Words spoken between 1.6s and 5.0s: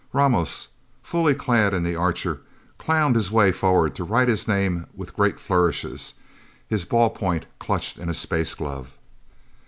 in the Archer, clowned his way forward to write his name